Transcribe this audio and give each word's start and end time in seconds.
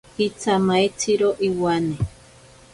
Itsamaitziro 0.27 1.29
iwane. 1.47 1.95